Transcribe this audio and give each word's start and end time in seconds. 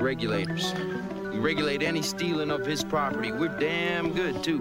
regulators. 0.00 0.74
We 1.32 1.38
regulate 1.38 1.82
any 1.82 2.02
stealing 2.02 2.50
of 2.50 2.64
his 2.64 2.82
property. 2.82 3.30
We're 3.32 3.56
damn 3.58 4.12
good, 4.12 4.42
too. 4.42 4.60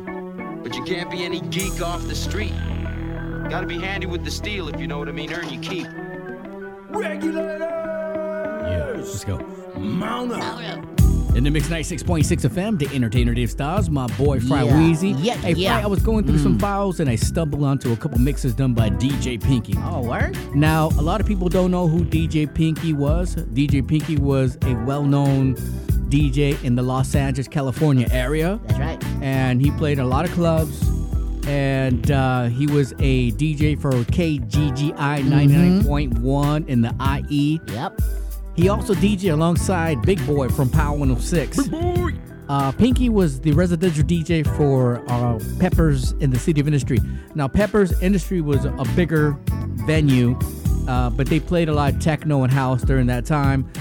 But 0.64 0.76
you 0.76 0.84
can't 0.84 1.10
be 1.10 1.24
any 1.24 1.42
geek 1.42 1.82
off 1.82 2.06
the 2.08 2.16
street. 2.16 2.54
Gotta 3.50 3.66
be 3.66 3.80
handy 3.80 4.06
with 4.06 4.24
the 4.24 4.32
steel, 4.32 4.68
if 4.70 4.80
you 4.80 4.88
know 4.88 5.00
what 5.00 5.10
I 5.10 5.12
mean. 5.12 5.34
Earn 5.34 5.50
your 5.50 5.64
keep. 5.64 5.88
Regulators! 6.90 7.62
Yeah, 7.62 8.94
let's 8.96 9.24
go. 9.24 9.38
Mount 9.78 10.34
up. 10.34 10.40
Mount 10.40 10.66
up. 10.66 10.99
In 11.36 11.44
the 11.44 11.52
Mix 11.52 11.68
96.6 11.68 12.24
FM, 12.50 12.80
the 12.80 12.94
entertainer 12.94 13.34
Dave 13.34 13.52
Styles, 13.52 13.90
my 13.90 14.08
boy 14.18 14.40
Fry 14.40 14.64
Yeah. 14.64 14.74
Weezy. 14.74 15.16
Yeah, 15.20 15.36
hey, 15.36 15.54
yeah. 15.54 15.76
Fry, 15.76 15.84
I 15.84 15.88
was 15.88 16.02
going 16.02 16.26
through 16.26 16.40
some 16.40 16.58
files 16.60 17.00
and 17.00 17.10
I 17.10 17.16
stumbled 17.16 17.64
onto 17.64 17.94
a 17.94 17.96
couple 17.96 18.18
mixes 18.20 18.54
done 18.54 18.74
by 18.74 18.90
DJ 18.90 19.42
Pinky. 19.42 19.76
Oh, 19.78 20.02
word? 20.02 20.38
Now, 20.56 20.88
a 20.98 21.02
lot 21.02 21.22
of 21.22 21.28
people 21.28 21.48
don't 21.48 21.72
know 21.72 21.88
who 21.88 22.04
DJ 22.04 22.52
Pinky 22.54 22.94
was. 22.94 23.36
DJ 23.36 23.88
Pinky 23.88 24.18
was 24.18 24.58
a 24.64 24.74
well 24.86 25.04
known 25.04 25.56
DJ 26.10 26.62
in 26.64 26.76
the 26.76 26.82
Los 26.82 27.14
Angeles, 27.16 27.48
California 27.48 28.08
area. 28.12 28.60
That's 28.66 28.80
right. 28.80 29.04
And 29.22 29.62
he 29.62 29.70
played 29.72 30.00
a 30.00 30.06
lot 30.06 30.26
of 30.26 30.32
clubs. 30.32 30.84
And 31.48 32.12
uh, 32.12 32.46
he 32.46 32.68
was 32.68 32.92
a 33.00 33.32
DJ 33.34 33.80
for 33.80 33.92
KGGI 33.92 34.94
99.1 35.24 36.68
in 36.68 36.82
the 36.82 37.24
IE. 37.30 37.62
Yep. 37.72 38.02
He 38.60 38.68
also 38.68 38.94
DJ 38.94 39.32
alongside 39.32 40.02
Big 40.02 40.24
Boy 40.28 40.50
from 40.50 40.70
Power 40.70 40.92
106. 40.92 41.56
Big 41.56 41.72
Boy! 41.72 42.12
Uh, 42.50 42.74
Pinky 42.74 43.08
was 43.08 43.40
the 43.40 43.54
residential 43.54 44.04
DJ 44.04 44.46
for 44.58 45.02
uh, 45.10 45.40
Peppers 45.62 46.12
in 46.20 46.30
the 46.30 46.38
City 46.38 46.60
of 46.60 46.68
Industry. 46.68 47.00
Now, 47.36 47.48
Peppers 47.48 47.98
Industry 48.02 48.42
was 48.42 48.66
a 48.66 48.86
bigger 48.98 49.38
venue, 49.86 50.38
uh, 50.90 51.10
but 51.10 51.28
they 51.28 51.40
played 51.40 51.70
a 51.70 51.74
lot 51.74 51.94
of 51.94 52.02
techno 52.02 52.44
and 52.44 52.52
house 52.52 52.82
during 52.82 53.08
that 53.08 53.26
time. 53.26 53.72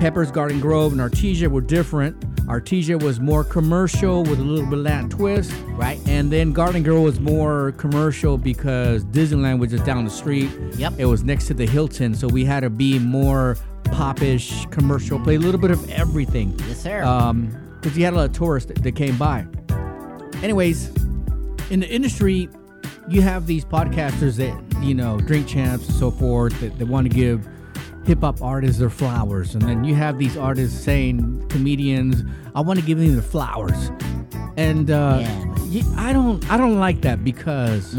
Peppers, 0.00 0.30
Garden 0.30 0.58
Grove, 0.58 0.92
and 0.92 1.02
Artesia 1.02 1.48
were 1.48 1.60
different. 1.60 2.16
Artesia 2.48 3.00
was 3.02 3.20
more 3.20 3.44
commercial 3.44 4.22
with 4.22 4.40
a 4.40 4.42
little 4.42 4.64
bit 4.64 4.78
of 4.78 4.84
Latin 4.84 5.10
twist. 5.10 5.52
Right. 5.68 6.00
And 6.08 6.32
then 6.32 6.52
Garden 6.52 6.82
Grove 6.82 7.02
was 7.02 7.20
more 7.20 7.72
commercial 7.72 8.38
because 8.38 9.04
Disneyland 9.04 9.58
was 9.58 9.70
just 9.70 9.84
down 9.84 10.04
the 10.04 10.10
street. 10.10 10.50
Yep. 10.76 10.94
It 10.98 11.04
was 11.04 11.22
next 11.22 11.46
to 11.48 11.54
the 11.54 11.66
Hilton, 11.66 12.14
so 12.14 12.26
we 12.26 12.44
had 12.44 12.60
to 12.60 12.70
be 12.70 12.98
more 12.98 13.56
popish, 13.92 14.66
commercial, 14.66 15.20
play 15.20 15.36
a 15.36 15.38
little 15.38 15.60
bit 15.60 15.70
of 15.70 15.90
everything. 15.90 16.58
Yes, 16.66 16.80
sir. 16.82 17.02
Um, 17.02 17.54
because 17.80 17.96
you 17.96 18.04
had 18.04 18.14
a 18.14 18.16
lot 18.16 18.30
of 18.30 18.32
tourists 18.32 18.72
that, 18.72 18.82
that 18.82 18.96
came 18.96 19.16
by. 19.16 19.46
Anyways, 20.42 20.88
in 21.70 21.80
the 21.80 21.88
industry, 21.88 22.48
you 23.08 23.22
have 23.22 23.46
these 23.46 23.64
podcasters 23.64 24.36
that 24.36 24.68
you 24.82 24.94
know, 24.94 25.18
drink 25.20 25.46
champs 25.48 25.86
and 25.88 25.96
so 25.96 26.10
forth, 26.10 26.58
that, 26.60 26.78
that 26.78 26.86
want 26.86 27.10
to 27.10 27.14
give 27.14 27.48
hip 28.08 28.20
hop 28.22 28.40
artists 28.42 28.78
their 28.80 28.88
flowers, 28.90 29.54
and 29.54 29.62
then 29.62 29.84
you 29.84 29.94
have 29.94 30.18
these 30.18 30.34
artists 30.36 30.82
saying, 30.82 31.46
comedians, 31.50 32.24
I 32.54 32.60
want 32.62 32.78
to 32.80 32.84
give 32.84 32.98
them 32.98 33.12
their 33.12 33.20
flowers, 33.22 33.90
and 34.56 34.90
uh, 34.90 35.18
Yeah, 35.66 35.84
I 35.96 36.14
don't, 36.14 36.42
I 36.50 36.56
don't 36.56 36.78
like 36.78 37.02
that 37.02 37.22
because, 37.22 37.94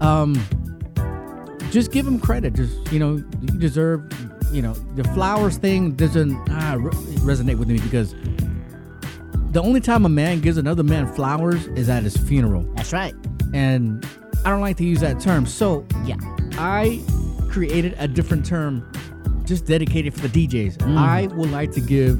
um, 0.00 0.34
just 1.70 1.92
give 1.92 2.04
them 2.06 2.18
credit. 2.18 2.54
Just 2.54 2.90
you 2.92 2.98
know, 2.98 3.16
you 3.40 3.58
deserve. 3.58 4.10
You 4.52 4.60
know, 4.60 4.74
the 4.96 5.04
flowers 5.14 5.56
thing 5.56 5.92
doesn't 5.92 6.36
ah, 6.50 6.74
re- 6.78 6.90
resonate 7.24 7.56
with 7.56 7.68
me 7.68 7.78
because 7.80 8.14
the 9.52 9.62
only 9.62 9.80
time 9.80 10.04
a 10.04 10.10
man 10.10 10.40
gives 10.40 10.58
another 10.58 10.82
man 10.82 11.10
flowers 11.14 11.66
is 11.68 11.88
at 11.88 12.02
his 12.02 12.16
funeral, 12.18 12.62
That's 12.74 12.92
right. 12.92 13.14
and 13.54 14.06
I 14.44 14.50
don't 14.50 14.60
like 14.60 14.76
to 14.78 14.84
use 14.84 15.00
that 15.00 15.20
term. 15.20 15.46
So 15.46 15.86
Yeah. 16.04 16.16
I 16.58 17.00
created 17.50 17.94
a 17.98 18.06
different 18.06 18.44
term, 18.44 18.86
just 19.52 19.66
dedicated 19.66 20.14
for 20.14 20.26
the 20.28 20.46
DJs. 20.48 20.80
I 20.96 21.26
would 21.28 21.50
like 21.50 21.72
to 21.72 21.80
give 21.80 22.18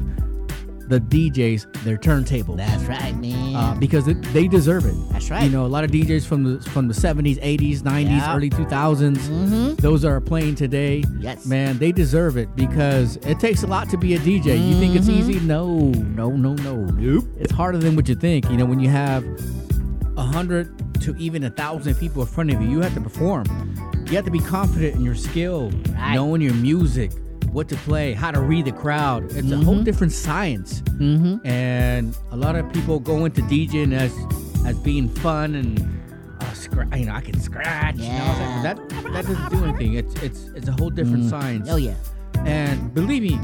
the 0.88 1.00
DJs 1.00 1.84
their 1.84 1.96
turntable. 1.96 2.54
That's 2.56 2.82
right, 2.84 3.16
man. 3.16 3.54
Uh, 3.56 3.74
because 3.78 4.08
it, 4.08 4.20
they 4.34 4.46
deserve 4.46 4.84
it. 4.84 4.94
That's 5.10 5.30
right. 5.30 5.44
You 5.44 5.48
know, 5.50 5.64
a 5.64 5.68
lot 5.68 5.84
of 5.84 5.90
DJs 5.90 6.26
from 6.26 6.44
the 6.44 6.60
from 6.70 6.86
the 6.88 6.92
70s, 6.94 7.38
80s, 7.40 7.80
90s, 7.82 8.10
Yeah. 8.18 8.36
early 8.36 8.50
2000s, 8.50 9.18
Mhm. 9.30 9.76
those 9.80 10.04
are 10.04 10.20
playing 10.20 10.56
today. 10.56 11.02
Yes. 11.18 11.46
Man, 11.46 11.78
they 11.78 11.92
deserve 11.92 12.36
it 12.36 12.54
because 12.54 13.16
it 13.26 13.40
takes 13.40 13.62
a 13.62 13.66
lot 13.66 13.88
to 13.90 13.96
be 13.96 14.14
a 14.14 14.18
DJ. 14.18 14.56
You 14.58 14.74
think 14.78 14.94
it's 14.94 15.08
Mm-hmm. 15.08 15.30
easy? 15.30 15.40
No, 15.40 15.78
no, 16.20 16.30
no, 16.30 16.54
no. 16.56 16.74
Nope. 16.84 17.24
It's 17.40 17.52
harder 17.52 17.78
than 17.78 17.96
what 17.96 18.06
you 18.08 18.14
think. 18.14 18.50
You 18.50 18.58
know, 18.58 18.66
when 18.66 18.80
you 18.80 18.90
have 18.90 19.24
a 20.18 20.22
hundred 20.22 20.68
to 21.00 21.16
even 21.16 21.42
a 21.44 21.50
thousand 21.50 21.94
people 21.94 22.20
in 22.20 22.28
front 22.28 22.52
of 22.52 22.60
you, 22.60 22.68
you 22.68 22.80
have 22.80 22.94
to 22.94 23.00
perform. 23.00 23.46
You 24.10 24.16
have 24.16 24.26
to 24.26 24.30
be 24.30 24.40
confident 24.40 24.94
in 24.96 25.00
your 25.02 25.14
skill, 25.14 25.70
Right. 25.94 26.14
knowing 26.16 26.42
your 26.42 26.52
music, 26.54 27.12
what 27.52 27.68
to 27.68 27.76
play, 27.76 28.14
how 28.14 28.30
to 28.30 28.40
read 28.40 28.64
the 28.64 28.72
crowd. 28.72 29.30
It's 29.32 29.50
a 29.52 29.58
whole 29.58 29.82
different 29.82 30.12
science. 30.12 30.80
mm-hmm. 30.82 31.46
And 31.46 32.16
a 32.30 32.36
lot 32.36 32.56
of 32.56 32.72
people 32.72 32.98
go 32.98 33.24
into 33.24 33.42
DJing 33.42 33.92
as 33.92 34.12
as 34.66 34.78
being 34.78 35.08
fun 35.08 35.54
and 35.54 35.78
uh, 36.40 36.44
scra- 36.54 36.98
you 36.98 37.06
know 37.06 37.14
I 37.14 37.20
can 37.20 37.38
scratch. 37.40 37.96
Yeah. 37.96 38.62
that 38.62 38.76
that 38.88 39.26
doesn't 39.26 39.50
do 39.50 39.64
anything. 39.64 39.94
It's 39.94 40.14
it's 40.22 40.44
it's 40.56 40.68
a 40.68 40.72
whole 40.72 40.90
different 40.90 41.28
science. 41.28 41.68
Oh, 41.70 41.76
yeah. 41.76 41.94
And 42.46 42.92
believe 42.94 43.22
me, 43.22 43.38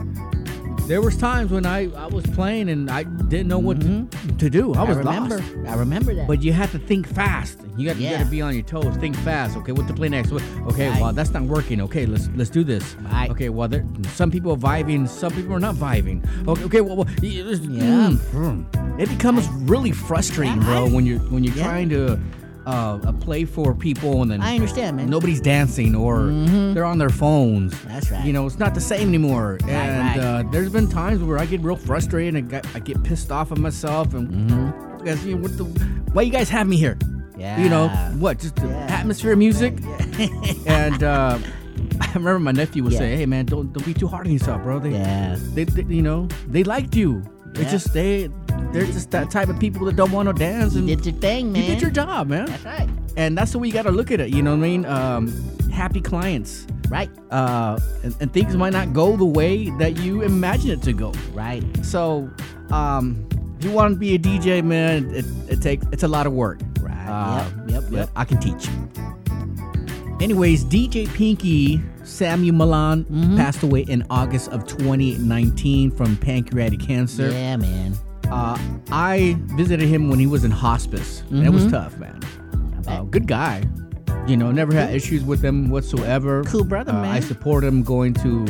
there 0.88 1.02
was 1.02 1.16
times 1.18 1.50
when 1.50 1.66
I, 1.66 1.92
I 1.94 2.06
was 2.06 2.24
playing 2.28 2.70
and 2.70 2.90
I 2.90 3.02
didn't 3.02 3.48
know 3.48 3.58
what 3.58 3.78
to, 3.82 4.08
to 4.38 4.48
do. 4.50 4.72
I 4.74 4.82
was 4.84 4.96
Mm-hmm. 4.96 5.08
I 5.08 5.14
remember. 5.14 5.36
lost. 5.38 5.68
I 5.68 5.74
remember 5.78 6.14
that. 6.14 6.26
But 6.26 6.42
you 6.42 6.52
have 6.54 6.72
to 6.72 6.78
think 6.78 7.06
fast. 7.06 7.60
You 7.76 7.86
got, 7.88 7.96
you 7.96 8.08
got 8.08 8.18
Yeah. 8.18 8.24
to 8.24 8.30
be 8.30 8.40
on 8.40 8.54
your 8.54 8.62
toes. 8.64 8.96
Think 8.96 9.14
fast. 9.16 9.56
Okay, 9.58 9.72
what 9.72 9.86
to 9.88 9.94
play 9.94 10.08
next? 10.08 10.32
What, 10.32 10.42
okay, 10.68 10.88
Right. 10.88 11.00
well 11.00 11.12
that's 11.12 11.30
not 11.30 11.42
working. 11.42 11.80
Okay, 11.82 12.06
let's 12.06 12.28
let's 12.34 12.50
do 12.50 12.64
this. 12.64 12.94
Right. 13.12 13.30
Okay, 13.30 13.50
well 13.50 13.68
there, 13.68 13.84
some 14.14 14.30
people 14.30 14.52
are 14.52 14.56
vibing, 14.56 15.06
some 15.08 15.32
people 15.32 15.52
are 15.54 15.60
not 15.60 15.74
vibing. 15.76 16.24
Okay, 16.48 16.64
okay 16.64 16.80
well, 16.80 16.96
well 16.96 17.06
Yeah. 17.20 18.10
mm, 18.10 18.16
mm. 18.32 19.00
it 19.00 19.08
becomes 19.10 19.46
really 19.72 19.92
frustrating, 19.92 20.58
bro, 20.60 20.88
when 20.88 21.04
you're 21.06 21.20
when 21.30 21.44
you're 21.44 21.54
Yeah. 21.54 21.64
trying 21.64 21.88
to 21.90 22.18
uh, 22.68 22.98
uh, 23.08 23.12
play 23.14 23.44
for 23.44 23.74
people 23.74 24.20
and 24.22 24.30
then 24.30 24.40
I 24.42 24.54
understand, 24.54 24.96
man. 24.98 25.08
nobody's 25.08 25.40
dancing 25.40 25.94
or 25.94 26.26
they're 26.74 26.84
on 26.84 26.98
their 26.98 27.08
phones. 27.08 27.72
That's 27.84 28.10
right. 28.10 28.24
You 28.26 28.32
know, 28.34 28.46
it's 28.46 28.58
not 28.58 28.74
the 28.74 28.80
same 28.80 29.08
anymore. 29.08 29.58
and 29.66 30.18
right. 30.18 30.18
Uh, 30.24 30.42
there's 30.50 30.70
been 30.70 30.88
times 30.88 31.22
where 31.22 31.38
I 31.38 31.46
get 31.46 31.60
real 31.62 31.76
frustrated 31.76 32.34
and 32.34 32.46
I, 32.46 32.50
get- 32.60 32.76
I 32.76 32.80
get 32.80 33.02
pissed 33.02 33.30
off 33.32 33.52
at 33.52 33.58
myself 33.58 34.12
and 34.14 34.28
because 34.98 35.24
you 35.24 35.36
know 35.36 35.42
what 35.42 35.56
the 35.56 35.64
why 36.12 36.22
you 36.22 36.32
guys 36.32 36.48
have 36.50 36.66
me 36.66 36.76
here? 36.76 36.98
You 37.38 37.68
know 37.68 37.88
what? 38.18 38.40
Just 38.40 38.56
the 38.56 38.66
Yeah. 38.68 38.98
atmosphere 38.98 39.32
of 39.32 39.38
music. 39.38 39.74
and 40.66 41.02
uh, 41.04 41.38
I 42.00 42.06
remember 42.14 42.38
my 42.40 42.52
nephew 42.52 42.82
would 42.84 42.92
Yeah. 42.92 42.98
say, 42.98 43.16
"Hey 43.16 43.26
man, 43.26 43.46
don't 43.46 43.72
don't 43.72 43.86
be 43.86 43.94
too 43.94 44.08
hard 44.08 44.26
on 44.26 44.32
yourself, 44.32 44.62
bro. 44.62 44.78
They, 44.80 44.90
Yeah. 44.90 45.36
they, 45.54 45.64
they 45.64 45.82
you 45.94 46.02
know 46.02 46.26
they 46.48 46.64
liked 46.64 46.96
you. 46.96 47.22
It's 47.54 47.70
just 47.70 47.92
they 47.94 48.28
they're 48.72 48.86
just 48.86 49.10
that 49.12 49.30
type 49.30 49.48
of 49.48 49.58
people 49.58 49.84
that 49.86 49.96
don't 49.96 50.12
want 50.12 50.28
to 50.28 50.32
dance 50.32 50.74
You 50.74 50.80
and 50.80 50.88
did 50.88 51.04
your 51.06 51.14
thing, 51.20 51.52
man. 51.52 51.62
you 51.62 51.68
did 51.68 51.80
your 51.82 51.90
job, 51.90 52.28
man. 52.28 52.46
That's 52.46 52.64
right. 52.64 52.88
And 53.16 53.36
that's 53.36 53.52
the 53.52 53.58
way 53.58 53.66
you 53.68 53.72
got 53.72 53.82
to 53.82 53.90
look 53.90 54.10
at 54.10 54.20
it. 54.20 54.30
You 54.30 54.42
know 54.42 54.50
what 54.52 54.58
I 54.64 54.68
mean? 54.68 54.84
Um, 54.86 55.70
happy 55.70 56.00
clients. 56.00 56.66
Right. 56.88 57.10
Uh, 57.30 57.78
and, 58.02 58.14
and 58.20 58.32
things 58.32 58.56
might 58.56 58.72
not 58.72 58.92
go 58.92 59.16
the 59.16 59.24
way 59.24 59.70
that 59.78 59.98
you 59.98 60.22
imagine 60.22 60.70
it 60.70 60.82
to 60.82 60.92
go. 60.92 61.12
Right. 61.32 61.62
So, 61.84 62.30
um, 62.70 63.26
if 63.58 63.64
you 63.64 63.72
want 63.72 63.94
to 63.94 63.98
be 63.98 64.14
a 64.14 64.18
DJ, 64.18 64.62
man, 64.64 65.12
it, 65.14 65.24
it 65.48 65.60
takes 65.60 65.84
it's 65.92 66.04
a 66.04 66.08
lot 66.08 66.26
of 66.26 66.32
work. 66.32 66.60
Right. 66.80 66.94
Uh, 67.08 67.50
yep. 67.66 67.82
Yep. 67.84 67.92
Yep. 67.92 68.10
I 68.16 68.24
can 68.24 68.38
teach. 68.38 68.68
Anyways, 70.20 70.64
DJ 70.64 71.06
Pinky 71.14 71.80
Samuel 72.04 72.54
Milan 72.54 73.04
Mm-hmm. 73.04 73.36
passed 73.36 73.62
away 73.62 73.82
in 73.82 74.04
August 74.10 74.50
of 74.50 74.66
2019 74.66 75.90
from 75.92 76.16
pancreatic 76.16 76.80
cancer. 76.80 77.30
Yeah, 77.30 77.56
man. 77.56 77.94
Uh, 78.30 78.58
I 78.90 79.36
visited 79.56 79.88
him 79.88 80.08
when 80.10 80.18
he 80.18 80.26
was 80.26 80.44
in 80.44 80.50
hospice, 80.50 81.22
and 81.30 81.46
it 81.46 81.50
was 81.50 81.66
tough, 81.70 81.96
man. 81.98 82.20
Uh, 82.86 83.02
good 83.04 83.26
guy. 83.26 83.62
You 84.26 84.36
know, 84.36 84.50
never 84.50 84.74
had 84.74 84.94
issues 84.94 85.24
with 85.24 85.42
him 85.42 85.70
whatsoever. 85.70 86.44
Cool 86.44 86.64
brother, 86.64 86.92
Uh, 86.92 87.02
man. 87.02 87.10
I 87.12 87.20
support 87.20 87.64
him 87.64 87.82
going 87.82 88.12
to 88.14 88.44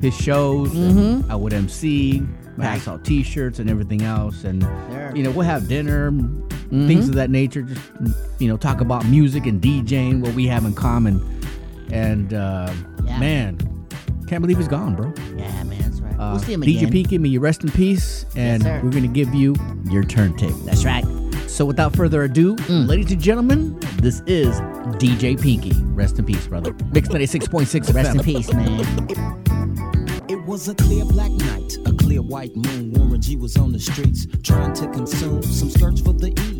his 0.00 0.14
shows. 0.16 0.70
Mhm. 0.70 1.28
I 1.30 1.36
would 1.36 1.52
MC, 1.52 2.22
pass 2.58 2.86
Right. 2.86 2.88
out 2.94 3.04
T-shirts 3.04 3.58
and 3.60 3.70
everything 3.70 4.02
else, 4.02 4.44
and 4.44 4.62
Sure. 4.62 5.12
you 5.14 5.22
know 5.22 5.30
we'll 5.30 5.46
have 5.46 5.68
dinner, 5.68 6.10
Mm-hmm. 6.10 6.86
things 6.88 7.08
of 7.08 7.14
that 7.16 7.30
nature. 7.30 7.62
Just 7.62 7.80
you 8.38 8.48
know, 8.48 8.56
talk 8.56 8.80
about 8.80 9.06
music 9.08 9.46
and 9.46 9.60
DJing, 9.60 10.20
what 10.20 10.34
we 10.34 10.46
have 10.48 10.64
in 10.64 10.72
common. 10.72 11.20
And 11.92 12.32
uh, 12.34 12.70
Yeah. 13.06 13.18
man, 13.20 13.58
can't 14.26 14.40
believe 14.40 14.58
he's 14.58 14.68
gone, 14.68 14.94
bro. 14.96 15.12
Yeah, 15.36 15.62
man. 15.64 15.79
That's 16.20 16.26
right. 16.26 16.28
Uh, 16.28 16.30
we'll 16.32 16.40
see 16.40 16.52
him 16.52 16.60
DJ 16.62 16.76
again. 16.78 16.92
Pinky, 16.92 17.18
may 17.18 17.28
you 17.28 17.40
rest 17.40 17.62
in 17.64 17.70
peace, 17.70 18.26
and 18.36 18.62
sir. 18.62 18.80
we're 18.82 18.90
gonna 18.90 19.08
give 19.08 19.34
you 19.34 19.54
your 19.90 20.04
turntable. 20.04 20.52
That's 20.66 20.84
right. 20.84 21.04
So 21.46 21.64
without 21.64 21.96
further 21.96 22.22
ado, 22.22 22.56
Mm. 22.56 22.86
ladies 22.88 23.10
and 23.10 23.20
gentlemen, 23.20 23.78
this 24.00 24.20
is 24.26 24.60
DJ 24.98 25.34
Pinky. 25.40 25.72
Rest 25.94 26.18
in 26.18 26.24
peace, 26.26 26.46
brother. 26.46 26.74
Mix 26.92 27.08
96.6 27.08 27.90
Rest 27.92 28.14
in 28.16 28.22
peace, 28.22 28.52
man. 28.52 28.80
It 30.28 30.40
was 30.46 30.68
a 30.68 30.74
clear 30.74 31.04
black 31.04 31.30
night, 31.32 31.76
a 31.86 31.92
clear 31.92 32.22
white 32.22 32.54
moon. 32.54 32.92
Warren 32.92 33.20
G 33.20 33.36
was 33.36 33.56
on 33.56 33.72
the 33.72 33.80
streets 33.80 34.26
trying 34.42 34.72
to 34.74 34.86
consume 34.88 35.42
some 35.42 35.70
skirts 35.70 36.00
for 36.00 36.12
the 36.12 36.28
E. 36.28 36.59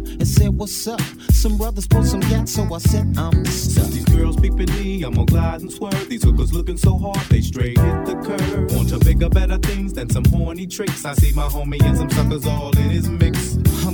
and 0.11 0.27
said, 0.27 0.49
what's 0.49 0.87
up? 0.87 1.01
Some 1.31 1.57
brothers 1.57 1.87
pulled 1.87 2.05
some 2.05 2.19
gas, 2.21 2.51
so 2.51 2.67
I 2.73 2.77
said, 2.79 3.17
I'm 3.17 3.45
stuck. 3.45 3.87
These 3.87 4.05
girls 4.05 4.35
peeping 4.35 4.71
me, 4.75 5.03
I'm 5.03 5.13
gonna 5.13 5.25
glide 5.25 5.61
and 5.61 5.71
swerve. 5.71 6.09
These 6.09 6.23
hookers 6.23 6.53
looking 6.53 6.77
so 6.77 6.97
hard, 6.97 7.25
they 7.29 7.41
straight 7.41 7.77
hit 7.77 8.05
the 8.05 8.15
curve. 8.15 8.73
Want 8.75 8.89
to 8.89 8.99
bigger, 8.99 9.29
better 9.29 9.57
things 9.57 9.93
than 9.93 10.09
some 10.09 10.25
horny 10.25 10.67
tricks. 10.67 11.05
I 11.05 11.13
see 11.13 11.33
my 11.33 11.47
homie 11.47 11.81
and 11.83 11.97
some 11.97 12.09
suckers 12.09 12.45
all 12.45 12.75
in 12.77 12.89
his 12.89 13.09
mix. 13.09 13.30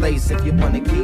Laced 0.00 0.32
if 0.32 0.44
you 0.44 0.52
wanna 0.52 0.80
keep 0.80 1.03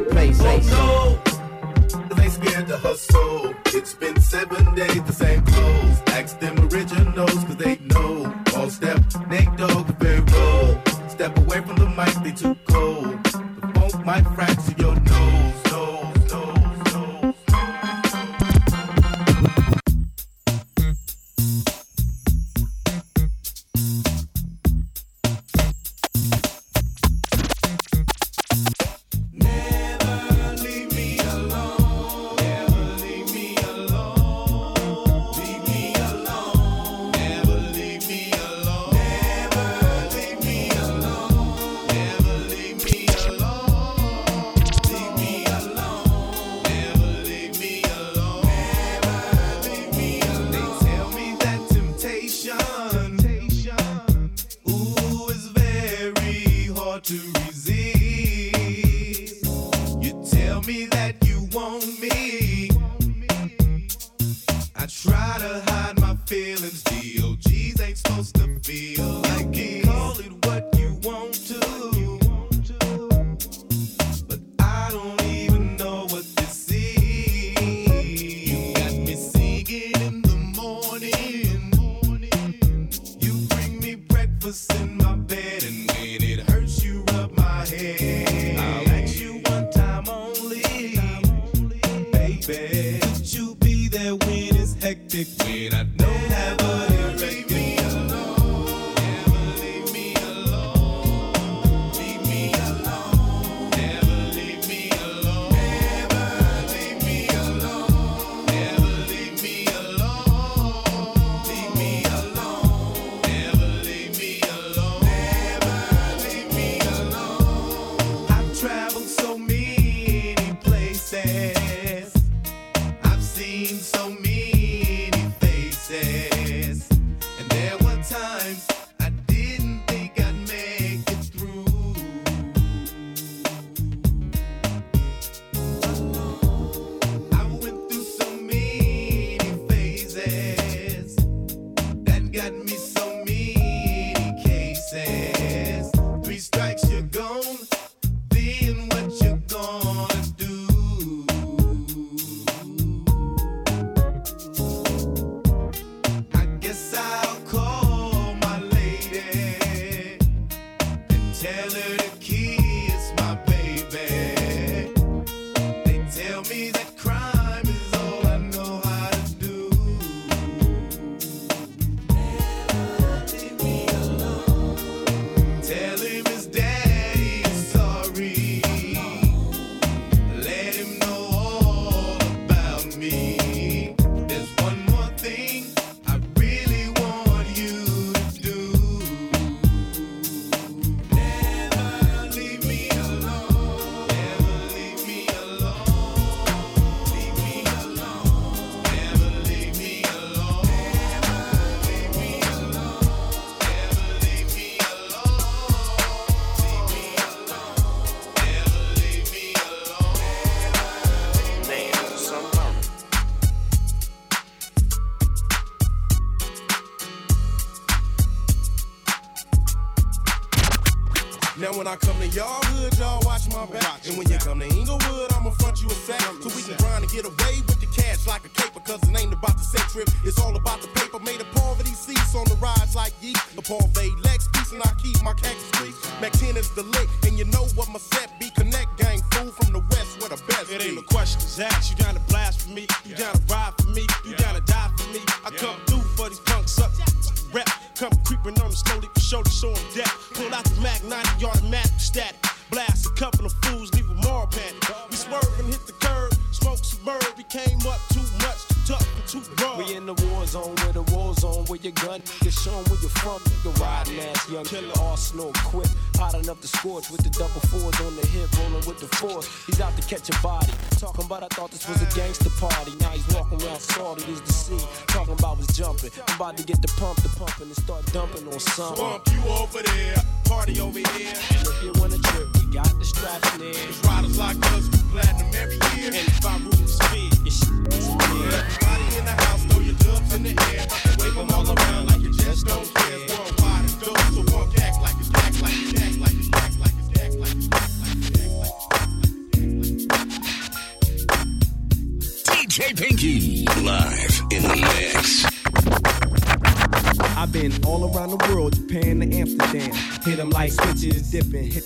on 278.80 279.20
you 279.32 279.39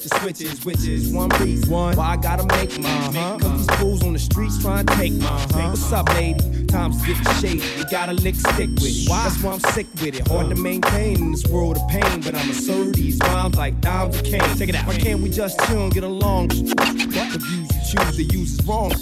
the 0.04 0.18
switches, 0.20 0.64
which 0.64 0.86
is 0.86 1.12
one 1.12 1.30
piece. 1.30 1.66
One, 1.66 1.96
why 1.96 2.12
I 2.12 2.16
gotta 2.16 2.44
make 2.56 2.78
mine. 2.78 3.40
Cause 3.40 3.66
these 3.66 3.76
fools 3.78 4.04
on 4.04 4.12
the 4.12 4.18
streets 4.18 4.60
trying 4.60 4.86
to 4.86 4.94
take 4.94 5.12
mine. 5.14 5.48
What's 5.50 5.92
up, 5.92 6.08
lady? 6.14 6.66
Time's 6.66 7.04
getting 7.06 7.32
shady. 7.40 7.78
You 7.78 7.84
gotta 7.90 8.12
lick 8.12 8.34
stick 8.34 8.70
with 8.70 8.84
it. 8.84 9.08
That's 9.08 9.42
why 9.42 9.52
I'm 9.52 9.60
sick 9.60 9.86
with 9.94 10.20
it. 10.20 10.28
Hard 10.28 10.50
to 10.50 10.56
maintain 10.56 11.20
in 11.20 11.32
this 11.32 11.46
world 11.46 11.76
of 11.76 11.88
pain, 11.88 12.20
but 12.20 12.34
I'ma 12.34 12.52
serve 12.52 12.94
these 12.94 13.18
rhymes 13.20 13.56
like 13.56 13.80
dimes 13.80 14.16
of 14.18 14.24
cane. 14.24 14.40
Check 14.58 14.68
it 14.68 14.74
out. 14.74 14.86
Why 14.86 14.96
can't 14.96 15.20
we 15.20 15.30
just 15.30 15.58
chill 15.66 15.84
and 15.84 15.92
get 15.92 16.04
along? 16.04 16.50
What 17.14 17.32
the 17.32 17.38
views 17.38 17.68
you 17.70 17.98
choose 17.98 18.16
to 18.16 18.24
use 18.24 18.58
is 18.58 18.66
wrong. 18.66 18.92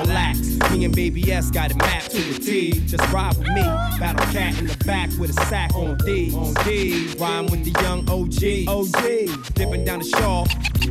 Relax, 0.00 0.38
me 0.70 0.84
and 0.84 0.94
Baby 0.94 1.32
S 1.32 1.50
got 1.50 1.70
it 1.70 1.76
mapped 1.78 2.10
to 2.10 2.18
a 2.18 2.38
T. 2.38 2.72
Just 2.86 3.10
ride 3.12 3.36
with 3.38 3.48
me. 3.48 3.62
Battle 3.98 4.26
cat 4.32 4.58
in 4.58 4.66
the 4.66 4.76
back 4.84 5.08
with 5.18 5.30
a 5.30 5.46
sack 5.46 5.74
on 5.74 5.96
D. 5.98 6.34
On 6.34 6.52
D. 6.64 7.14
Rhyme 7.18 7.46
with 7.46 7.64
the 7.64 7.80
young 7.80 8.00
OG. 8.10 8.68
OG. 8.68 9.54
Dipping 9.54 9.84
down 9.84 10.00
the 10.00 10.04
shawl. 10.04 10.46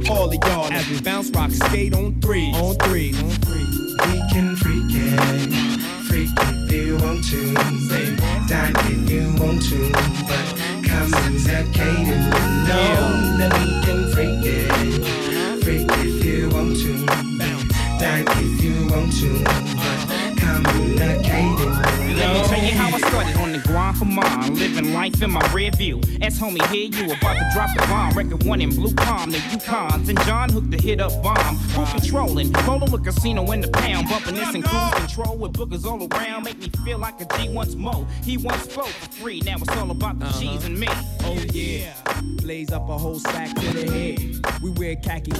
All 0.10 0.28
of 0.28 0.34
y'all 0.34 0.72
as 0.72 0.90
we 0.90 1.00
bounce 1.02 1.30
rock 1.32 1.52
skate 1.52 1.94
on 1.94 2.20
three. 2.22 2.52
On 2.54 2.76
three. 2.76 3.14
On 3.14 3.30
three. 3.30 3.80
We 4.00 4.20
can 4.32 4.56
freak 4.56 4.86
it, 4.90 5.82
freak 6.08 6.30
if 6.40 6.72
you 6.72 6.98
want 6.98 7.24
to, 7.26 7.54
babe. 7.90 8.18
Die 8.48 8.72
if 8.76 9.10
you 9.10 9.36
want 9.38 9.62
to, 9.64 9.92
but 9.92 10.88
come 10.88 11.12
to 11.12 11.40
that 11.46 11.66
Caden. 11.74 12.30
No, 12.68 13.38
that 13.38 13.54
we 13.60 13.86
can 13.86 14.12
freak 14.14 14.46
it, 14.46 15.64
freak 15.64 15.92
you 16.04 16.19
want 16.60 16.78
to, 16.78 16.92
um, 17.14 17.38
babe. 17.38 17.70
Die 18.00 18.24
if 18.28 18.64
you 18.64 18.88
want 18.88 19.12
to, 19.14 19.44
uh, 19.46 20.04
but 20.06 20.38
come 20.38 20.64
to 20.64 20.96
that 20.96 21.24
Caden. 21.24 22.18
Let 22.18 22.34
me 22.34 22.48
tell 22.48 22.64
you 22.64 22.74
how 22.74 22.96
I 22.96 23.00
started 23.00 23.36
on 23.38 23.52
the 23.54 23.60
grind 23.60 23.98
for 23.98 24.06
mine. 24.06 24.56
Living 24.56 24.94
life 24.94 25.22
in 25.22 25.32
my 25.32 25.54
rear 25.54 25.72
view. 25.72 26.02
As 26.22 26.40
homie, 26.40 26.66
here 26.68 26.90
you 26.90 27.14
about 27.14 27.36
to 27.36 27.50
drop 27.54 27.70
the 27.76 27.86
bomb. 27.88 28.18
Record 28.18 28.44
one 28.44 28.62
in 28.62 28.70
Blue 28.70 28.94
Palm, 28.94 29.32
the 29.32 29.38
Yukons. 29.38 30.10
And 30.10 30.20
John 30.22 30.50
hooked 30.50 30.72
the 30.72 30.78
hit 30.78 31.00
up 31.00 31.24
bomb. 31.24 31.58
Full 31.58 31.86
controlling. 31.86 32.52
Rolling 32.68 32.92
with 32.92 33.06
casino 33.06 33.50
in 33.52 33.62
the 33.62 33.70
pound. 33.70 34.10
Bumping 34.10 34.36
this 34.36 34.54
in 34.54 34.64
cruise 34.64 34.94
control 34.96 35.38
with 35.38 35.54
boogers 35.54 35.86
all 35.86 36.06
around. 36.14 36.44
Make 36.44 36.60
me 36.60 36.70
feel 36.84 36.98
like 36.98 37.22
a 37.22 37.38
G 37.38 37.50
once 37.50 37.76
more. 37.76 38.06
He 38.24 38.38
once 38.38 38.64
spoke 38.64 38.88
for 38.88 39.12
free. 39.12 39.42
Now 39.42 39.56
it's 39.58 39.70
all 39.78 39.92
about 39.92 40.20
the 40.20 40.26
uh-huh. 40.26 40.40
cheese 40.40 40.66
and 40.66 40.78
me. 40.78 40.88
Oh 41.24 41.38
yeah. 41.54 41.94
Blaze 42.42 42.72
up 42.72 42.90
a 42.90 42.98
whole 42.98 43.20
sack 43.20 43.56
to 43.56 43.74
the 43.74 43.92
head. 43.92 44.62
We 44.62 44.72
wear 44.72 44.96
khaki 44.98 45.32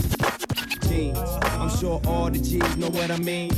jeans. 0.88 1.20
I'm 1.44 1.70
sure 1.70 2.02
all 2.06 2.30
the 2.30 2.40
G's 2.40 2.78
know 2.78 2.90
what 2.90 3.12
I 3.12 3.18
mean. 3.18 3.50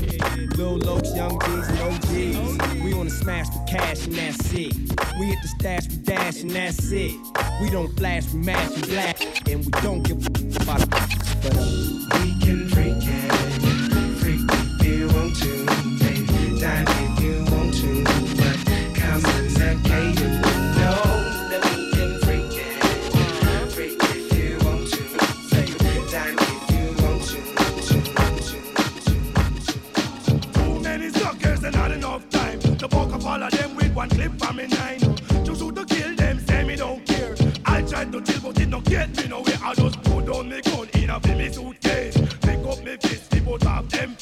Lil 0.57 0.79
Lokes, 0.79 1.15
young 1.15 1.39
G's, 1.39 1.67
and 1.69 1.79
OGs. 1.79 2.83
We 2.83 2.93
the 2.93 3.09
smash 3.09 3.47
for 3.49 3.63
cash 3.65 4.05
and 4.05 4.15
that's 4.15 4.53
it. 4.53 4.73
We 5.19 5.25
hit 5.27 5.39
the 5.41 5.47
stash, 5.47 5.87
we 5.89 5.97
dash 5.97 6.41
and 6.41 6.51
that's 6.51 6.91
it. 6.91 7.13
We 7.61 7.69
don't 7.69 7.95
flash, 7.97 8.31
we 8.33 8.39
mash, 8.39 8.69
we 8.75 8.81
blast, 8.83 9.47
and 9.47 9.65
we 9.65 9.71
don't 9.81 10.03
give 10.03 10.17
a 10.17 10.61
about 10.61 10.89
But 10.89 11.57
uh, 11.57 12.19
We 12.19 12.39
can 12.39 12.69
freak 12.69 12.97
it, 13.01 13.31
freak 14.19 14.41
if 14.79 14.85
you 14.85 15.07
want 15.07 15.35
to, 15.37 15.60
All 33.25 33.43
of 33.43 33.51
them 33.51 33.75
with 33.75 33.93
one 33.93 34.09
clip 34.09 34.31
from 34.39 34.55
me 34.55 34.67
nine. 34.67 34.99
To 35.45 35.55
shoot 35.55 35.75
to 35.75 35.85
kill 35.85 36.15
them, 36.15 36.39
say 36.39 36.63
me 36.63 36.75
don't 36.75 37.05
care. 37.05 37.35
I 37.65 37.81
tried 37.83 38.11
to 38.11 38.21
chill, 38.21 38.41
but 38.41 38.59
it 38.59 38.69
don't 38.69 38.85
get 38.85 39.15
me 39.17 39.27
nowhere. 39.27 39.59
I 39.63 39.73
just 39.75 40.01
put 40.03 40.25
down 40.25 40.49
me 40.49 40.61
gun 40.61 40.89
in 40.93 41.09
a 41.09 41.19
me 41.37 41.51
suitcase. 41.51 42.17
Pick 42.41 42.65
up 42.65 42.83
me 42.83 42.97
fist, 42.97 43.45
both 43.45 43.65
of 43.65 43.89
them 43.89 44.15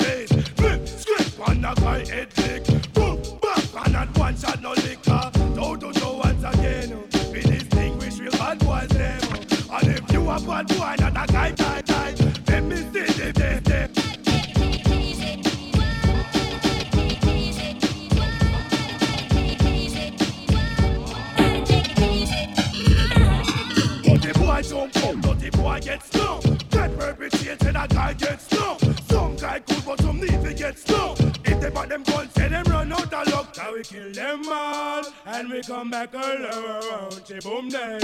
guy 28.09 28.27
get 28.27 28.41
stung. 28.41 28.77
Some 29.09 29.35
guy 29.35 29.59
good, 29.59 29.85
but 29.85 30.01
some 30.01 30.19
need 30.19 30.41
to 30.43 30.53
get 30.53 30.77
stung. 30.77 31.15
If 31.45 31.61
they 31.61 31.69
buy 31.69 31.85
them 31.85 32.03
guns, 32.03 32.33
say 32.33 32.47
them 32.47 32.65
run 32.65 32.91
out 32.91 33.13
of 33.13 33.27
luck. 33.27 33.57
Now 33.57 33.73
we 33.73 33.83
kill 33.83 34.11
them 34.11 34.43
all, 34.49 35.03
and 35.25 35.49
we 35.49 35.61
come 35.61 35.89
back 35.89 36.15
all 36.15 36.21
around. 36.21 37.13
Say 37.25 37.39
boom 37.39 37.69
day, 37.69 37.99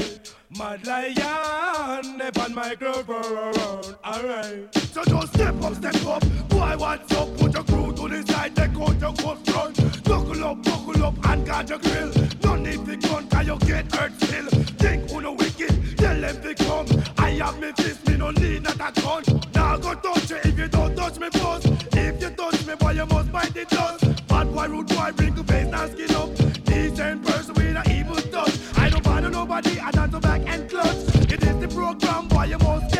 mad 0.58 0.86
lion, 0.86 2.18
they 2.18 2.42
on 2.42 2.54
microphone. 2.54 3.96
Alright, 4.06 4.76
so 4.76 5.04
just 5.04 5.34
step 5.34 5.64
up, 5.64 5.76
step 5.76 6.06
up. 6.06 6.50
Boy, 6.50 6.76
what's 6.78 7.14
up? 7.14 7.38
Put 7.38 7.54
your 7.54 7.64
crew 7.64 7.94
to 7.94 8.08
the 8.08 8.32
side, 8.32 8.56
take 8.56 8.76
out 8.76 9.00
your 9.00 9.14
coat 9.14 9.46
front. 9.48 10.04
Buckle 10.04 10.44
up, 10.44 10.64
buckle 10.64 11.04
up, 11.04 11.30
and 11.30 11.46
guard 11.46 11.70
your 11.70 11.80
grill. 11.80 12.12
No 12.44 12.56
need 12.56 12.86
to 12.86 12.96
gun, 12.98 13.28
cause 13.28 13.48
you 13.48 13.58
get 13.60 13.94
hurt 13.94 14.14
still. 14.22 14.50
Think 14.80 15.10
who 15.10 15.22
no 15.22 15.34
wicked, 15.34 15.98
tell 15.98 16.22
them 16.22 16.42
to 16.42 16.56
come. 16.56 17.05
I 17.25 17.29
have 17.44 17.60
me 17.60 17.72
fist, 17.72 18.08
me 18.08 18.17
no 18.17 18.29
need 18.29 18.62
not 18.62 18.75
a 18.75 19.01
gun. 19.01 19.24
Now 19.55 19.77
go 19.77 19.96
touch 19.96 20.29
you 20.29 20.38
if 20.44 20.60
you 20.60 20.67
don't 20.67 20.96
touch 20.96 21.17
me 21.20 21.27
first. 21.32 21.65
If 21.94 22.22
you 22.22 22.29
touch 22.29 22.67
me, 22.67 22.75
boy, 22.75 22.91
you 22.91 23.05
must 23.08 23.32
bite 23.32 23.51
the 23.51 23.65
dust. 23.65 24.27
Bad 24.27 24.53
boy, 24.53 24.67
rude 24.67 24.88
boy, 24.89 25.12
bring 25.15 25.36
your 25.36 25.44
face 25.44 25.74
and 25.74 25.91
skin 25.91 26.15
up. 26.15 26.29
Decent 26.65 27.25
person 27.25 27.55
with 27.55 27.82
a 27.82 27.84
evil 27.91 28.22
touch. 28.32 28.55
I 28.77 28.89
don't 28.89 29.03
bother 29.03 29.32
nobody, 29.32 29.79
I 29.79 29.89
don't 29.89 30.22
back 30.22 30.41
and 30.46 30.70
clutch. 30.70 31.32
It 31.34 31.41
is 31.41 31.58
the 31.58 31.67
program, 31.67 32.27
boy, 32.27 32.44
you 32.44 32.60
must 32.60 32.95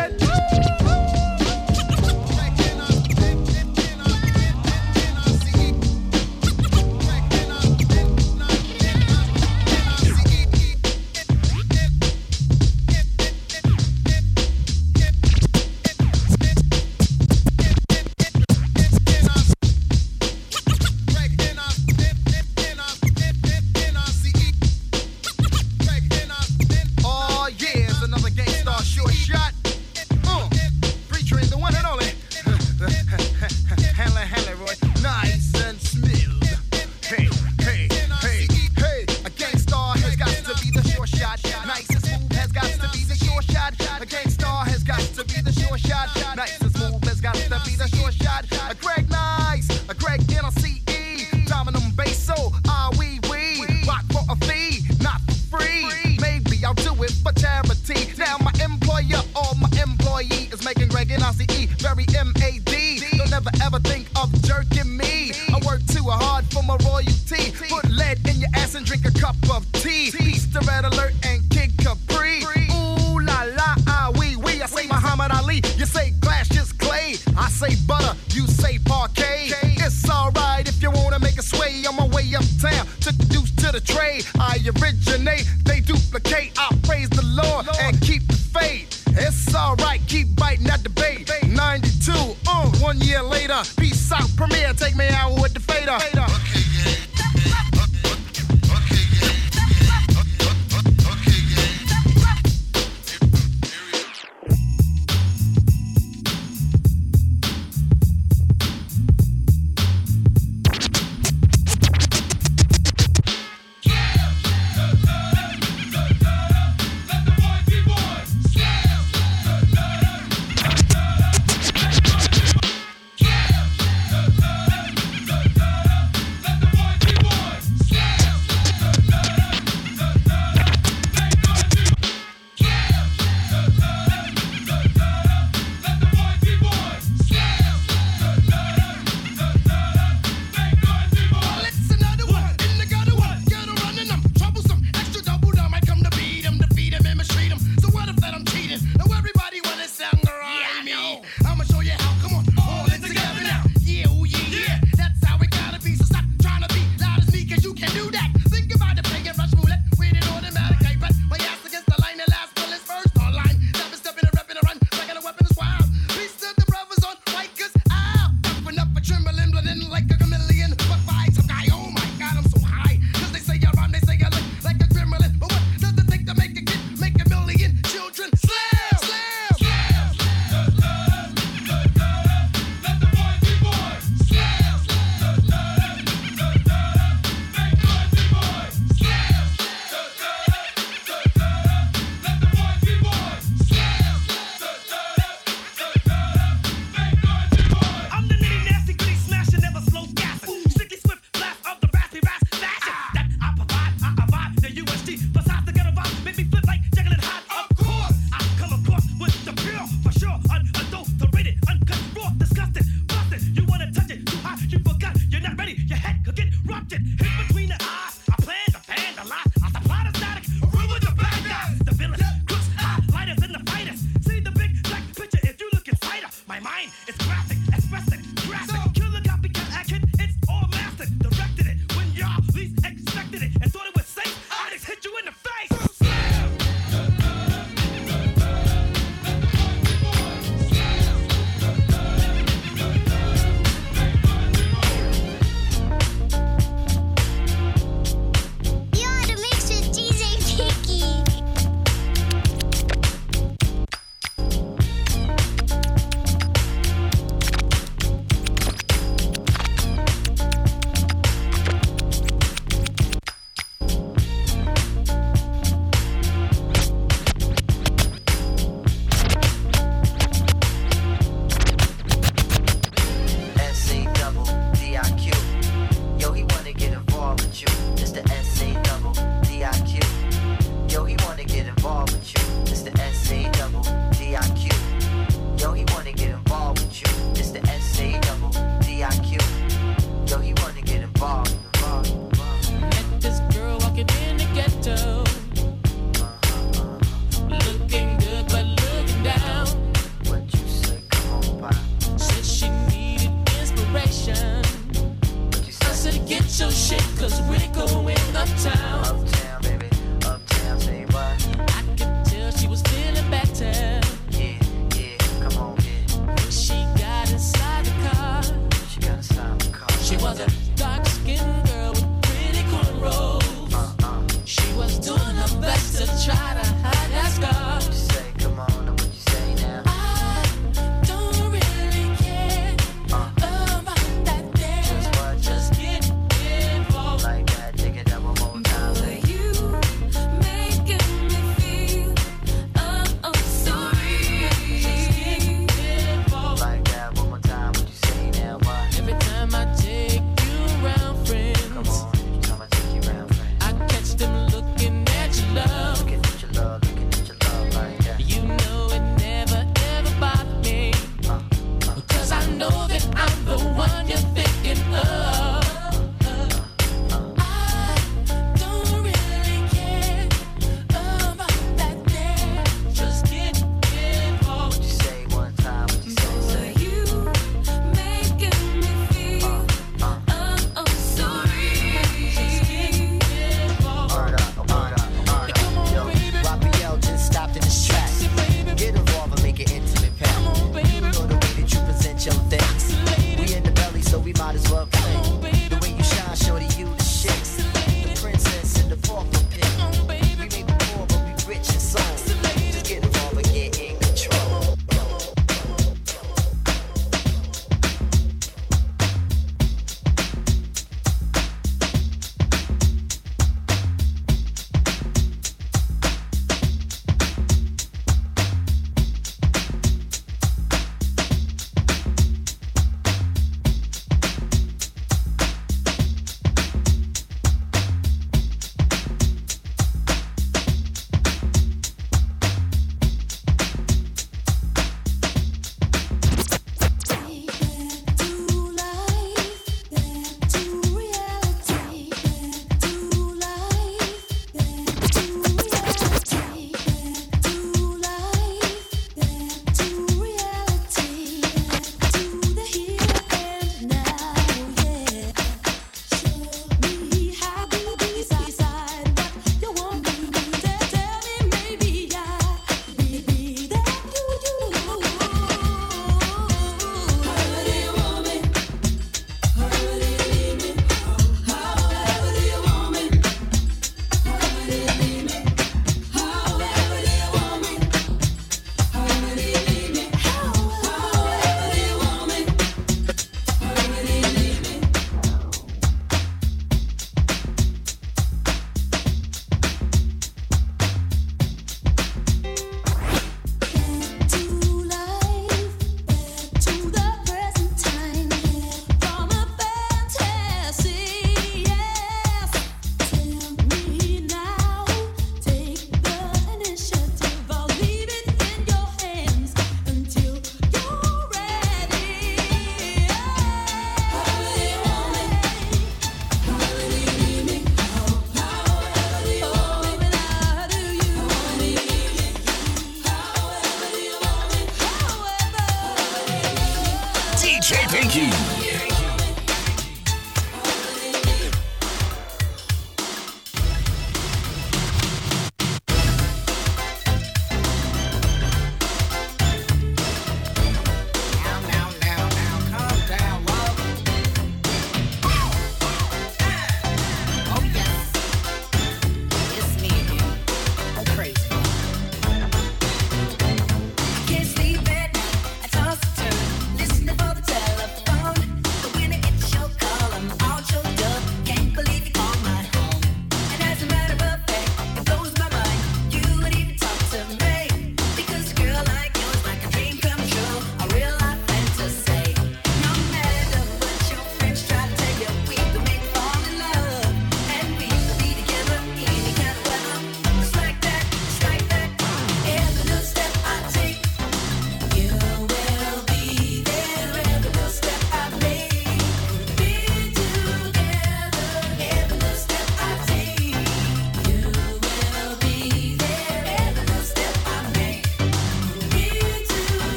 as 394.56 394.72
what 394.72 394.94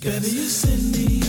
guess. 0.00 0.20
Baby, 0.20 0.36
you 0.36 0.48
send 0.48 0.92
me. 0.92 1.20